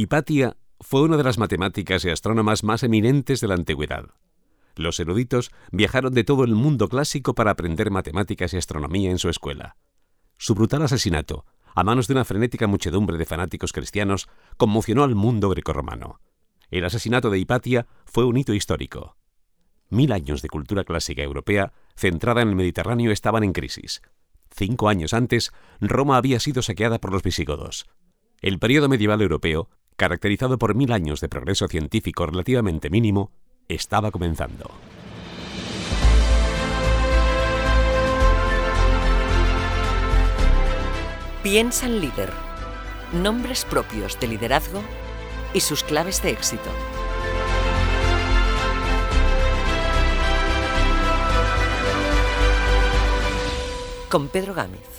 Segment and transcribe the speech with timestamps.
[0.00, 4.06] Hipatia fue una de las matemáticas y astrónomas más eminentes de la antigüedad.
[4.74, 9.28] Los eruditos viajaron de todo el mundo clásico para aprender matemáticas y astronomía en su
[9.28, 9.76] escuela.
[10.38, 11.44] Su brutal asesinato,
[11.74, 16.22] a manos de una frenética muchedumbre de fanáticos cristianos, conmocionó al mundo grecorromano.
[16.70, 19.18] El asesinato de Hipatia fue un hito histórico.
[19.90, 24.00] Mil años de cultura clásica europea centrada en el Mediterráneo estaban en crisis.
[24.50, 27.84] Cinco años antes, Roma había sido saqueada por los visigodos.
[28.40, 29.68] El periodo medieval europeo
[30.00, 33.32] caracterizado por mil años de progreso científico relativamente mínimo,
[33.68, 34.70] estaba comenzando.
[41.42, 42.32] Piensa en líder.
[43.12, 44.80] Nombres propios de liderazgo
[45.52, 46.70] y sus claves de éxito.
[54.08, 54.89] Con Pedro Gámez.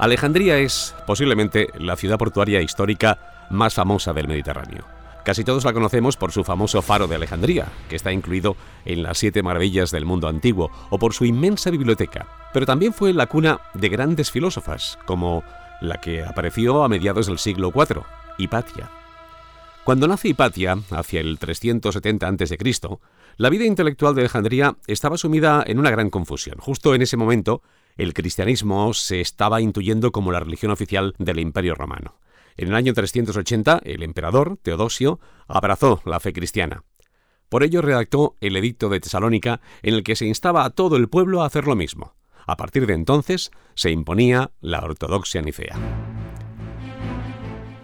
[0.00, 4.86] Alejandría es posiblemente la ciudad portuaria histórica más famosa del Mediterráneo.
[5.26, 9.18] Casi todos la conocemos por su famoso faro de Alejandría, que está incluido en las
[9.18, 13.60] siete maravillas del mundo antiguo, o por su inmensa biblioteca, pero también fue la cuna
[13.74, 15.44] de grandes filósofas, como
[15.82, 18.00] la que apareció a mediados del siglo IV,
[18.38, 18.88] Hipatia.
[19.84, 22.56] Cuando nace Hipatia, hacia el 370 a.C.,
[23.36, 26.56] la vida intelectual de Alejandría estaba sumida en una gran confusión.
[26.58, 27.62] Justo en ese momento,
[28.00, 32.18] el cristianismo se estaba intuyendo como la religión oficial del Imperio Romano.
[32.56, 36.84] En el año 380, el emperador, Teodosio, abrazó la fe cristiana.
[37.50, 41.10] Por ello redactó el Edicto de Tesalónica, en el que se instaba a todo el
[41.10, 42.14] pueblo a hacer lo mismo.
[42.46, 45.76] A partir de entonces se imponía la ortodoxia nicea.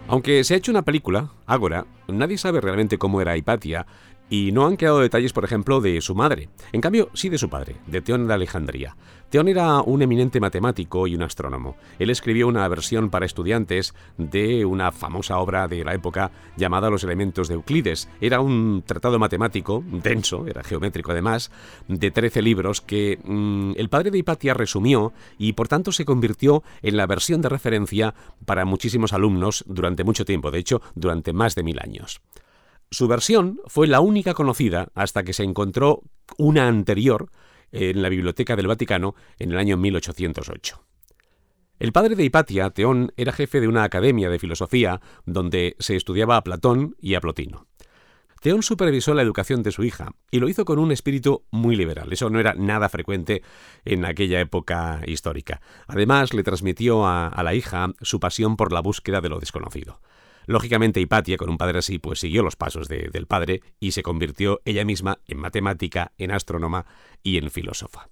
[0.07, 3.85] Aunque se ha hecho una película, Ágora, nadie sabe realmente cómo era Hipatia
[4.29, 6.49] y no han quedado detalles, por ejemplo, de su madre.
[6.71, 8.95] En cambio, sí de su padre, de Teón de Alejandría.
[9.29, 11.75] Teón era un eminente matemático y un astrónomo.
[11.99, 17.03] Él escribió una versión para estudiantes de una famosa obra de la época llamada Los
[17.03, 18.07] elementos de Euclides.
[18.21, 21.51] Era un tratado matemático, denso, era geométrico además,
[21.89, 26.63] de 13 libros que mm, el padre de Hipatia resumió y por tanto se convirtió
[26.81, 31.53] en la versión de referencia para muchísimos alumnos durante mucho tiempo, de hecho, durante más
[31.55, 32.21] de mil años.
[32.89, 36.03] Su versión fue la única conocida hasta que se encontró
[36.37, 37.29] una anterior
[37.71, 40.83] en la Biblioteca del Vaticano en el año 1808.
[41.79, 46.37] El padre de Hipatia, Teón, era jefe de una academia de filosofía donde se estudiaba
[46.37, 47.67] a Platón y a Plotino.
[48.41, 52.13] Teón supervisó la educación de su hija y lo hizo con un espíritu muy liberal.
[52.13, 53.43] Eso no era nada frecuente
[53.83, 55.59] en aquella época histórica.
[55.87, 59.99] Además, le transmitió a, a la hija su pasión por la búsqueda de lo desconocido.
[60.47, 64.61] Lógicamente, Hipatia, con un padre así, pues siguió los pasos del padre y se convirtió
[64.63, 66.85] ella misma en matemática, en astrónoma
[67.21, 68.09] y en filósofa.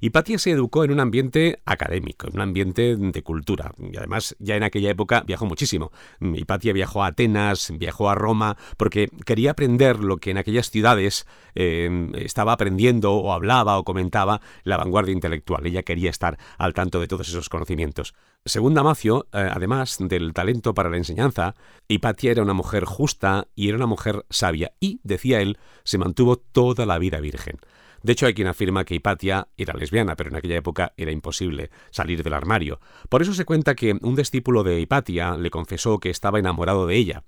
[0.00, 3.72] Hipatia se educó en un ambiente académico, en un ambiente de cultura.
[3.78, 5.92] Y además, ya en aquella época viajó muchísimo.
[6.20, 11.26] Hipatia viajó a Atenas, viajó a Roma, porque quería aprender lo que en aquellas ciudades
[11.54, 15.66] em, estaba aprendiendo o hablaba o comentaba la vanguardia intelectual.
[15.66, 18.14] Ella quería estar al tanto de todos esos conocimientos.
[18.46, 21.54] Según Damacio, eh, además del talento para la enseñanza,
[21.88, 26.36] Hipatia era una mujer justa y era una mujer sabia y, decía él, se mantuvo
[26.36, 27.58] toda la vida virgen.
[28.02, 31.70] De hecho, hay quien afirma que Hipatia era lesbiana, pero en aquella época era imposible
[31.90, 32.80] salir del armario.
[33.08, 36.96] Por eso se cuenta que un discípulo de Hipatia le confesó que estaba enamorado de
[36.96, 37.24] ella.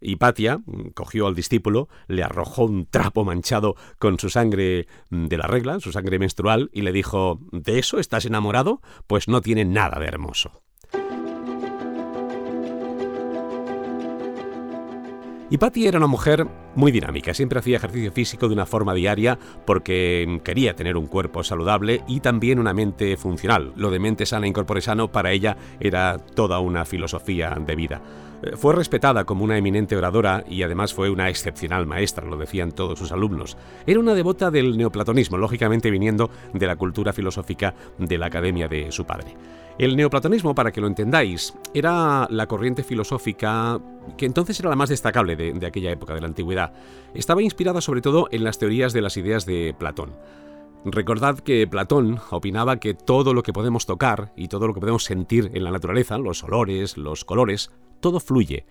[0.00, 0.60] Hipatia
[0.94, 5.92] cogió al discípulo, le arrojó un trapo manchado con su sangre de la regla, su
[5.92, 8.82] sangre menstrual, y le dijo ¿De eso estás enamorado?
[9.06, 10.62] Pues no tiene nada de hermoso.
[15.48, 20.40] Hipatia era una mujer muy dinámica, siempre hacía ejercicio físico de una forma diaria porque
[20.44, 23.72] quería tener un cuerpo saludable y también una mente funcional.
[23.76, 28.00] Lo de mente sana incorpore sano para ella era toda una filosofía de vida.
[28.42, 32.72] Eh, fue respetada como una eminente oradora y además fue una excepcional maestra, lo decían
[32.72, 33.56] todos sus alumnos.
[33.86, 38.92] Era una devota del neoplatonismo, lógicamente viniendo de la cultura filosófica de la academia de
[38.92, 39.34] su padre.
[39.78, 43.78] El neoplatonismo, para que lo entendáis, era la corriente filosófica
[44.16, 46.65] que entonces era la más destacable de, aquella época, de la antigüedad.
[47.14, 50.14] Estaba inspirada sobre todo en las teorías de las ideas de Platón.
[50.84, 55.04] Recordad que Platón opinaba que todo lo que podemos tocar y todo lo que podemos
[55.04, 58.66] sentir en la naturaleza, los olores, los colores, todo fluye,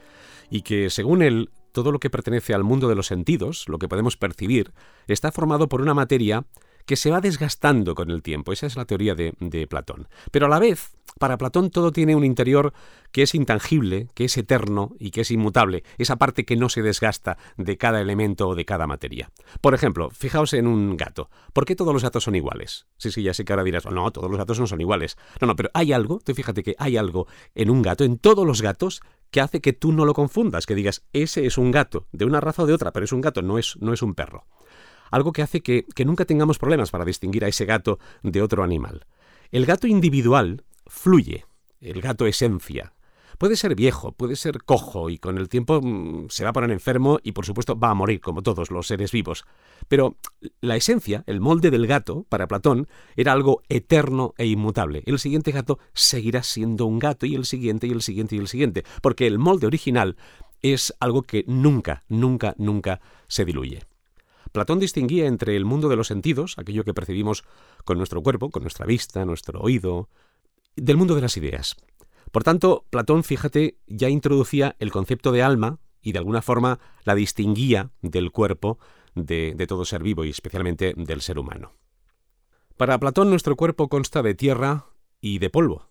[0.50, 3.90] y que según él, todo lo que pertenece al mundo de los sentidos, lo que
[3.90, 4.72] podemos percibir,
[5.08, 6.46] está formado por una materia
[6.86, 8.52] que se va desgastando con el tiempo.
[8.52, 9.34] Esa es la teoría de,
[9.70, 10.08] Platón.
[10.32, 12.74] Pero a la vez, para Platón todo tiene un interior
[13.12, 16.82] que es intangible, que es eterno y que es inmutable, esa parte que no se
[16.82, 19.32] desgasta de cada elemento o de cada materia.
[19.62, 21.30] Por ejemplo, fijaos en un gato.
[21.54, 22.88] ¿Por qué todos los gatos son iguales?
[22.98, 25.18] Sí, sí, ya sé que ahora dirás, no, todos los gatos no son iguales.
[25.40, 28.46] No, no, pero hay algo, tú fíjate que hay algo en un gato, en todos
[28.46, 29.02] los gatos,
[29.32, 32.42] que hace que tú no lo confundas, que digas, ese es un gato, de una
[32.42, 34.46] raza o de otra, pero es un gato, no es, no es un perro
[35.16, 39.06] algo que hace que, nunca tengamos problemas para distinguir a ese gato de otro animal.
[39.52, 41.46] El gato individual fluye,
[41.80, 42.94] el gato esencia.
[43.38, 46.72] Puede ser viejo, puede ser cojo y con el tiempo mm, se va a poner
[46.72, 49.46] enfermo y por supuesto va a morir como todos los seres vivos.
[49.88, 50.18] Pero
[50.62, 55.04] la esencia, el molde del gato, para Platón, era algo eterno e inmutable.
[55.06, 58.48] El siguiente gato seguirá siendo un gato y el siguiente y el siguiente y el
[58.48, 60.16] siguiente, porque el molde original
[60.62, 63.82] es algo que nunca, nunca, nunca se diluye.
[64.56, 67.44] Platón distinguía entre el mundo de los sentidos, aquello que percibimos
[67.84, 70.08] con nuestro cuerpo, con nuestra vista, nuestro oído,
[70.78, 71.76] del mundo de las ideas.
[72.32, 77.16] Por tanto, Platón, fíjate, ya introducía el concepto de alma y de alguna forma la
[77.16, 78.80] distinguía del cuerpo
[79.14, 81.74] de, de todo ser vivo y especialmente del ser humano.
[82.78, 84.86] Para Platón nuestro cuerpo consta de tierra
[85.20, 85.90] y de polvo,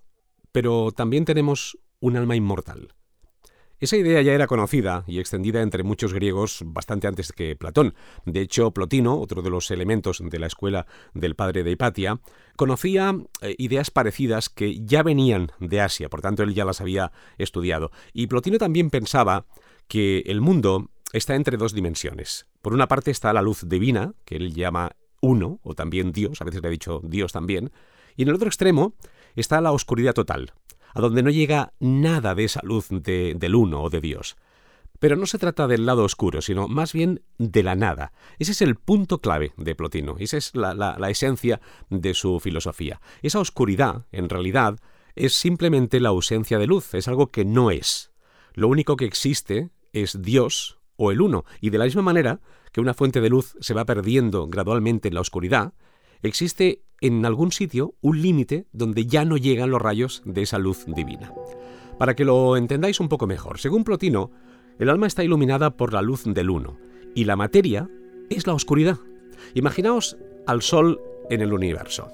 [0.52, 2.94] pero también tenemos un alma inmortal.
[3.84, 7.94] Esa idea ya era conocida y extendida entre muchos griegos bastante antes que Platón.
[8.24, 12.18] De hecho, Plotino, otro de los elementos de la escuela del padre de Hipatia,
[12.56, 17.12] conocía eh, ideas parecidas que ya venían de Asia, por tanto él ya las había
[17.36, 17.90] estudiado.
[18.14, 19.44] Y Plotino también pensaba
[19.86, 22.46] que el mundo está entre dos dimensiones.
[22.62, 26.46] Por una parte está la luz divina, que él llama uno, o también Dios, a
[26.46, 27.70] veces le ha dicho Dios también,
[28.16, 28.94] y en el otro extremo
[29.36, 30.54] está la oscuridad total,
[30.94, 34.36] a donde no llega nada de esa luz del uno o de Dios.
[35.00, 38.12] Pero no se trata del lado oscuro, sino más bien de la nada.
[38.38, 41.60] Ese es el punto clave de Plotino, esa es la, la esencia
[41.90, 43.00] de su filosofía.
[43.20, 44.78] Esa oscuridad, en realidad,
[45.16, 48.12] es simplemente la ausencia de luz, es algo que no es.
[48.54, 52.40] Lo único que existe es Dios o el uno, y de la misma manera
[52.72, 55.74] que una fuente de luz se va perdiendo gradualmente en la oscuridad,
[56.22, 60.86] existe en algún sitio un límite donde ya no llegan los rayos de esa luz
[60.86, 61.34] divina.
[61.98, 64.30] Para que lo entendáis un poco mejor, según Plotino,
[64.78, 66.78] el alma está iluminada por la luz del uno
[67.14, 67.90] y la materia
[68.30, 68.96] es la oscuridad.
[69.52, 70.16] Imaginaos
[70.46, 70.98] al Sol
[71.28, 72.08] en el universo.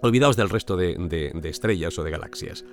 [0.00, 2.64] Olvidaos del resto de, estrellas o de galaxias.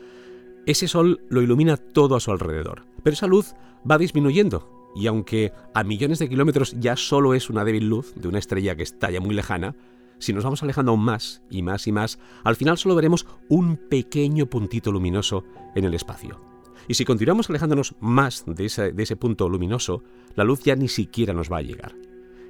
[0.66, 3.54] Ese Sol lo ilumina todo a su alrededor, pero esa luz
[3.89, 8.30] va disminuyendo y aunque a millones de kilómetros ya solo es una débil luz de
[8.30, 9.75] una estrella que está ya muy lejana,
[10.24, 14.48] si nos vamos alejando más y más y más, al final solo veremos un pequeño
[14.48, 15.44] puntito luminoso
[15.75, 16.40] en el espacio.
[16.88, 20.04] Y si continuamos alejándonos más de ese, de ese punto luminoso,
[20.36, 21.96] la luz ya ni siquiera nos va a llegar.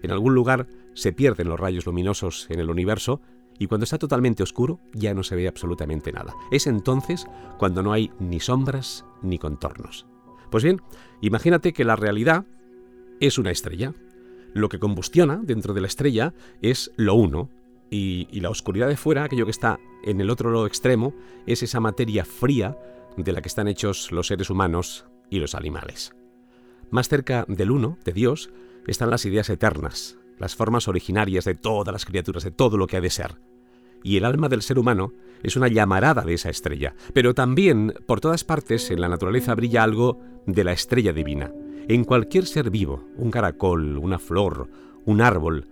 [0.01, 3.21] En algún lugar se pierden los rayos luminosos en el universo
[3.59, 6.33] y cuando está totalmente oscuro ya no se ve absolutamente nada.
[6.51, 7.25] Es entonces
[7.57, 10.05] cuando no hay ni sombras ni contornos.
[10.49, 10.81] Pues bien,
[11.21, 12.45] imagínate que la realidad
[13.19, 13.93] es una estrella.
[14.53, 17.49] Lo que combustiona dentro de la estrella es lo uno,
[17.89, 21.13] y, la oscuridad de fuera, aquello que está en el otro extremo,
[21.45, 22.77] es esa materia fría
[23.17, 26.13] de la que están hechos los seres humanos y los animales.
[26.89, 28.51] Más cerca del uno, de Dios,
[28.87, 32.97] están las ideas eternas, las formas originarias de todas las criaturas, de todo lo que
[32.97, 33.39] ha de ser.
[34.03, 35.13] Y el alma del ser humano
[35.43, 39.83] es una llamarada de esa estrella, pero también por todas partes en la naturaleza brilla
[39.83, 41.51] algo de la estrella divina.
[41.87, 44.69] En cualquier ser vivo, un caracol, una flor,
[45.05, 45.67] un árbol,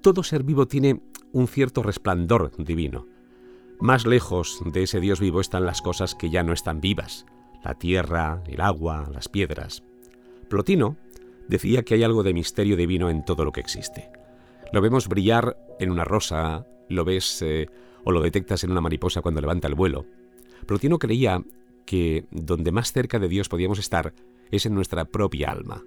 [0.00, 1.00] todo ser vivo tiene
[1.32, 3.06] un cierto resplandor divino.
[3.80, 7.26] Más lejos de ese Dios vivo están las cosas que ya no están vivas,
[7.64, 9.82] la tierra, el agua, las piedras.
[10.48, 10.96] Plotino
[11.48, 14.10] decía que hay algo de misterio divino en todo lo que existe.
[14.72, 17.68] Lo vemos brillar en una rosa, lo ves eh,
[18.04, 20.06] o lo detectas en una mariposa cuando levanta el vuelo.
[20.66, 21.42] Plotino creía
[21.86, 24.12] que donde más cerca de Dios podíamos estar
[24.50, 25.82] es en nuestra propia alma.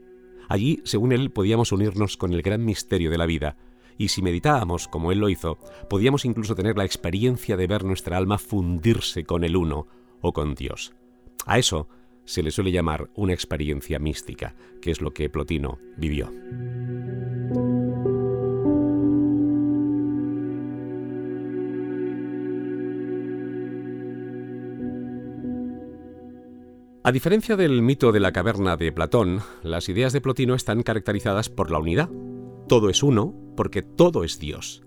[0.50, 3.56] Allí, según él, podíamos unirnos con el gran misterio de la vida
[3.98, 5.58] y si meditábamos como él lo hizo,
[5.90, 9.88] podíamos incluso tener la experiencia de ver nuestra alma fundirse con el uno
[10.22, 10.94] o con Dios.
[11.46, 11.88] A eso
[12.26, 16.32] se le suele llamar una experiencia mística, que es lo que Plotino vivió.
[27.06, 31.50] A diferencia del mito de la caverna de Platón, las ideas de Plotino están caracterizadas
[31.50, 32.10] por la unidad,
[32.68, 34.84] todo es uno porque todo es Dios.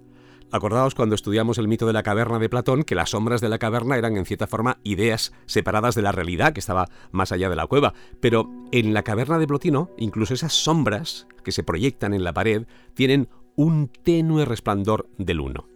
[0.52, 3.58] Acordaos cuando estudiamos el mito de la caverna de Platón que las sombras de la
[3.58, 7.56] caverna eran en cierta forma ideas separadas de la realidad que estaba más allá de
[7.56, 12.22] la cueva, pero en la caverna de Plotino incluso esas sombras que se proyectan en
[12.22, 15.66] la pared tienen un tenue resplandor del uno.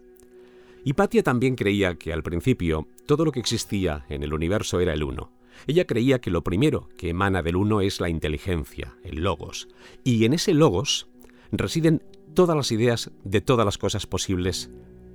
[0.83, 5.03] Hipatia también creía que al principio todo lo que existía en el universo era el
[5.03, 5.31] uno.
[5.67, 9.67] Ella creía que lo primero que emana del uno es la inteligencia, el logos,
[10.03, 11.07] y en ese logos
[11.51, 12.03] residen
[12.33, 14.71] todas las ideas de todas las cosas posibles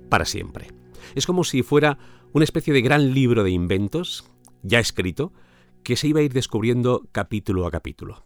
[0.09, 0.67] para siempre.
[1.15, 1.97] Es como si fuera
[2.33, 4.29] una especie de gran libro de inventos,
[4.61, 5.33] ya escrito,
[5.83, 8.25] que se iba a ir descubriendo capítulo a capítulo.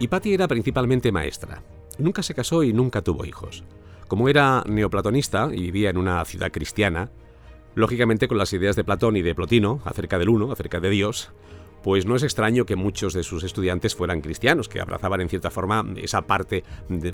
[0.00, 1.62] Hipatia era principalmente maestra.
[1.98, 3.64] Nunca se casó y nunca tuvo hijos.
[4.06, 7.10] Como era neoplatonista y vivía en una ciudad cristiana,
[7.78, 11.30] lógicamente con las ideas de Platón y de Plotino acerca del uno, acerca de Dios,
[11.84, 15.50] pues no es extraño que muchos de sus estudiantes fueran cristianos, que abrazaban en cierta
[15.50, 16.64] forma esa parte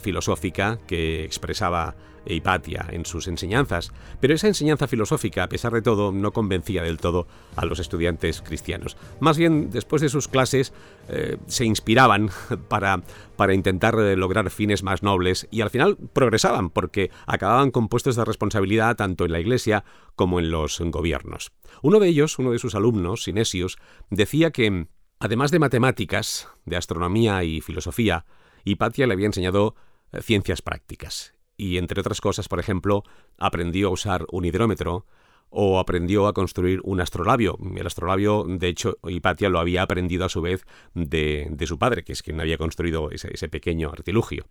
[0.01, 1.95] filosófica que expresaba
[2.27, 3.93] Hipatia en sus enseñanzas.
[4.21, 8.41] Pero esa enseñanza filosófica, a pesar de todo, no convencía del todo a los estudiantes
[8.41, 8.97] cristianos.
[9.21, 10.73] Más bien, después de sus clases,
[11.09, 12.31] eh, se inspiraban
[12.69, 13.03] para,
[13.37, 18.17] para intentar eh, lograr fines más nobles y al final progresaban porque acababan con puestos
[18.17, 19.85] de responsabilidad tanto en la iglesia
[20.17, 21.53] como en los gobiernos.
[21.83, 23.77] Uno de ellos, uno de sus alumnos, Sinesius,
[24.11, 24.87] decía que,
[25.19, 28.25] además de matemáticas, de astronomía y filosofía,
[28.65, 29.75] Hipatia le había enseñado
[30.13, 31.35] eh, ciencias prácticas.
[31.57, 33.05] Y entre otras cosas, por ejemplo,
[33.39, 35.07] aprendió a usar un hidrómetro
[35.55, 37.57] o aprendió a construir un astrolabio.
[37.77, 42.13] El astrolabio, de hecho, Hipatia lo había aprendido a su vez de, su padre, que
[42.13, 44.47] es quien había construido ese pequeño artilugio.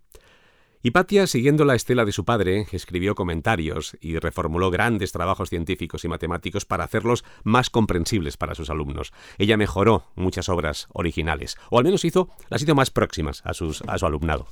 [0.86, 6.08] Hipatia, siguiendo la estela de su padre, escribió comentarios y reformuló grandes trabajos científicos y
[6.08, 9.14] matemáticos para hacerlos más comprensibles para sus alumnos.
[9.38, 13.80] Ella mejoró muchas obras originales, o al menos hizo las hizo más próximas a, sus,
[13.86, 14.46] a su alumnado.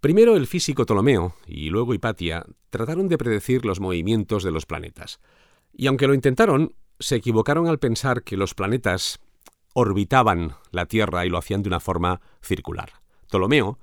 [0.00, 5.20] Primero el físico Ptolomeo y luego Hipatia trataron de predecir los movimientos de los planetas.
[5.78, 9.18] Y aunque lo intentaron, se equivocaron al pensar que los planetas
[9.72, 12.90] orbitaban la Tierra y lo hacían de una forma circular.
[13.28, 13.78] Ptolomeo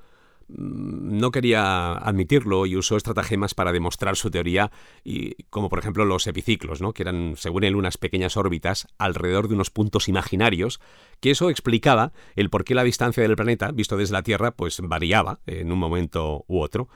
[0.48, 4.72] Mm, no quería admitirlo y usó estratagemas para demostrar su teoría,
[5.04, 6.94] y, como por ejemplo los epiciclos, ¿no?
[6.94, 10.80] que eran, según él, unas pequeñas órbitas alrededor de unos puntos imaginarios,
[11.20, 14.80] que eso explicaba el por qué la distancia del planeta, visto desde la Tierra, pues
[14.82, 16.90] variaba en un momento u otro,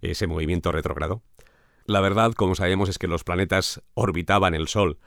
[0.00, 1.22] ese movimiento retrógrado.
[1.90, 4.98] La verdad, como sabemos, es que los planetas orbitaban el Sol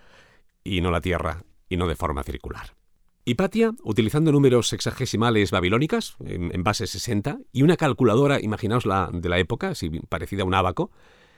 [0.65, 2.75] y no la Tierra, y no de forma circular.
[3.23, 9.39] Hipatia, utilizando números sexagesimales babilónicas, en, base 60, y una calculadora, imaginaos la de la
[9.39, 10.91] época, así parecida a un abaco,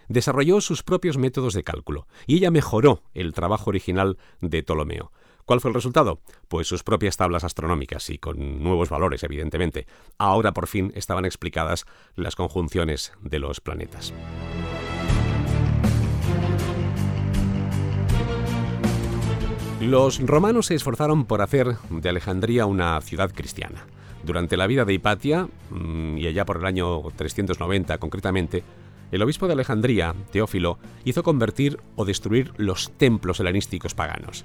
[0.07, 5.11] desarrolló sus propios métodos de cálculo, y ella mejoró el trabajo original de Ptolomeo.
[5.45, 6.21] ¿Cuál fue el resultado?
[6.47, 9.85] Pues sus propias tablas astronómicas y con nuevos valores, evidentemente.
[10.17, 11.85] Ahora por fin estaban explicadas
[12.15, 14.11] las conjunciones de los planetas.
[19.85, 23.85] Los romanos se esforzaron por hacer de Alejandría una ciudad cristiana.
[24.23, 28.63] Durante la vida de Hipatia, mm, y allá por el año 390 concretamente,
[29.11, 34.43] el obispo de Alejandría, Teófilo, hizo convertir o destruir los templos helenísticos paganos.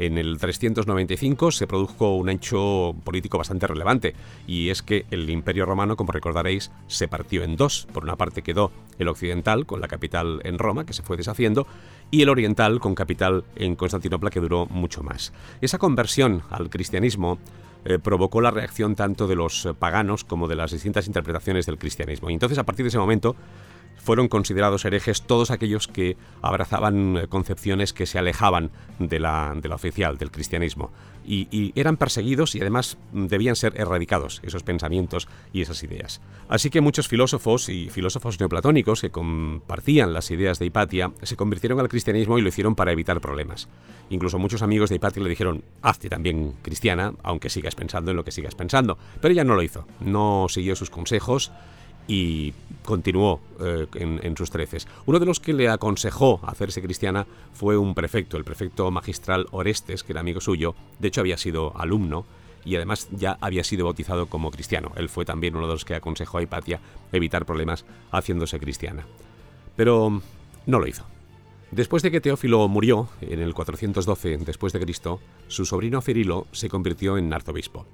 [0.00, 4.14] En el 395 se produjo un hecho político bastante relevante,
[4.46, 7.86] y es que el Imperio Romano, como recordaréis, se partió en dos.
[7.92, 11.66] Por una parte quedó el occidental, con la capital en Roma, que se fue deshaciendo,
[12.10, 15.34] y el oriental, con capital en Constantinopla, que duró mucho más.
[15.60, 17.38] Esa conversión al cristianismo
[17.84, 22.30] eh, provocó la reacción tanto de los paganos como de las distintas interpretaciones del cristianismo.
[22.30, 23.36] Y entonces, a partir de ese momento,
[24.00, 29.68] fueron considerados herejes todos aquellos que abrazaban eh, concepciones que se alejaban de la, de
[29.68, 30.90] oficial, del cristianismo.
[31.26, 36.20] Y, eran perseguidos y además mm, debían ser erradicados esos pensamientos y esas ideas.
[36.48, 41.78] Así que muchos filósofos y filósofos neoplatónicos que compartían las ideas de Hipatia se convirtieron
[41.78, 43.68] al cristianismo y lo hicieron para evitar problemas.
[44.08, 48.24] Incluso muchos amigos de Hipatia le dijeron, hazte también cristiana, aunque sigas pensando en lo
[48.24, 48.98] que sigas pensando.
[49.20, 51.52] Pero ella no lo hizo, no siguió sus consejos
[52.10, 52.52] y
[52.84, 54.88] continuó eh, en, sus treces.
[55.06, 60.02] Uno de los que le aconsejó hacerse cristiana fue un prefecto, el prefecto magistral Orestes,
[60.02, 62.26] que era amigo suyo, de hecho había sido alumno
[62.64, 64.90] y además ya había sido bautizado como cristiano.
[64.96, 66.80] Él fue también uno de los que aconsejó a Hipatia
[67.12, 69.06] evitar problemas haciéndose cristiana.
[69.76, 70.20] Pero
[70.66, 71.04] no lo hizo.
[71.70, 76.68] Después de que Teófilo murió en el 412 después de Cristo, su sobrino Cirilo se
[76.68, 77.86] convirtió en arzobispo.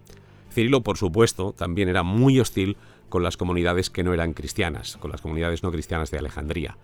[0.51, 5.11] Cirilo, por supuesto, también era muy hostil con las comunidades que no eran cristianas, con
[5.11, 6.77] las comunidades no cristianas de Alejandría.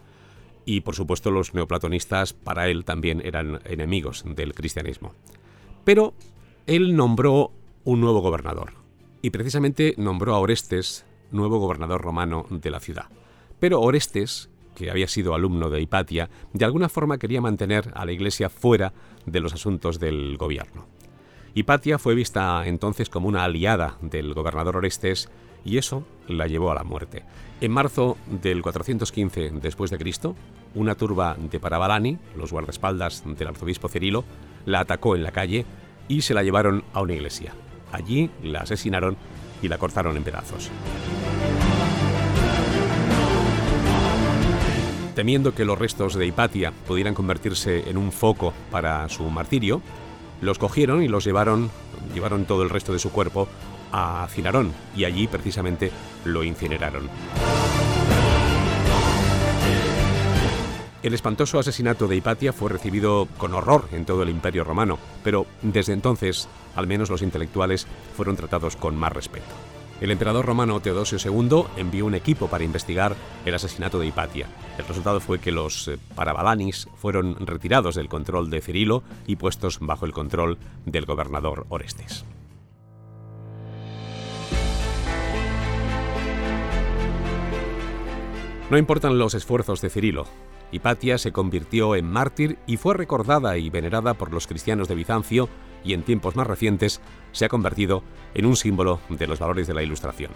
[0.65, 5.15] Y por supuesto los neoplatonistas para él también eran enemigos del cristianismo.
[5.85, 6.15] Pero
[6.67, 7.53] él nombró
[7.85, 8.75] un nuevo gobernador,
[9.23, 13.07] y precisamente nombró a Orestes nuevo gobernador romano de la ciudad.
[13.59, 18.13] Pero Orestes, que había sido alumno de Hipatia, de alguna forma quería mantener a la
[18.13, 18.93] iglesia fuera
[19.27, 20.87] de los asuntos del gobierno.
[21.55, 25.29] Hipatia fue vista entonces como una aliada del gobernador Orestes
[25.65, 27.25] y eso la llevó a la muerte.
[27.61, 30.35] En marzo del 415 después de
[30.75, 34.25] una turba de Parabalani, los guardaespaldas del arzobispo Cirilo,
[34.65, 35.65] la atacó en la calle
[36.09, 37.53] y se la llevaron a una iglesia.
[37.93, 39.17] Allí la asesinaron
[39.61, 40.71] y la cortaron en pedazos.
[45.15, 49.83] Temiendo que los restos de Hipatia pudieran convertirse en un foco para su martirio,
[50.41, 51.71] los cogieron y los llevaron,
[52.15, 53.47] llevaron todo el resto de su cuerpo
[53.93, 55.93] a Cinarón y allí precisamente
[56.25, 57.09] lo incineraron.
[61.03, 65.47] El espantoso asesinato de Hipatia fue recibido con horror en todo el Imperio romano, pero
[65.61, 69.51] desde entonces, al menos los intelectuales fueron tratados con más respeto.
[70.01, 74.47] El emperador romano Teodosio II envió un equipo para investigar el asesinato de Hipatia.
[74.79, 79.79] El resultado fue que los eh, parabalanis fueron retirados del control de Cirilo y puestos
[79.81, 82.25] bajo el control del gobernador Orestes.
[88.73, 90.25] No importan los esfuerzos de Cirilo.
[90.71, 95.51] Hipatia se convirtió en mártir y fue recordada y venerada por los cristianos de Bizancio
[95.85, 97.03] y en tiempos más recientes
[97.33, 98.03] se ha convertido
[98.33, 100.31] en un símbolo de los valores de la Ilustración.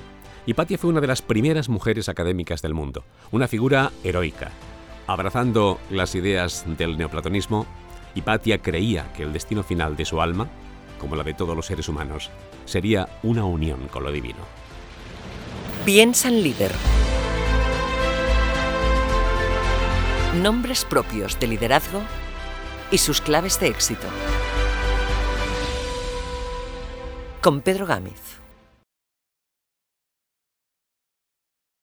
[0.45, 4.50] Hipatia fue una de las primeras mujeres académicas del mundo, una figura heroica.
[5.07, 7.64] Abrazando las ideas del neoplatonismo,
[8.14, 10.47] Hipatia creía que el destino final de su alma,
[11.00, 12.31] como la de todos los seres humanos,
[12.66, 14.40] sería una unión con lo divino.
[15.87, 16.73] Piensa en líder.
[20.43, 22.02] Nombres propios de liderazgo
[22.90, 24.07] y sus claves de éxito.
[27.47, 28.46] con Pedro Gámez.